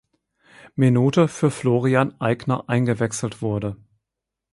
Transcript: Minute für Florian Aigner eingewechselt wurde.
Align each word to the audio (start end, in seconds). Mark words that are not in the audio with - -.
Minute 0.73 1.27
für 1.27 1.51
Florian 1.51 2.15
Aigner 2.19 2.67
eingewechselt 2.67 3.43
wurde. 3.43 3.77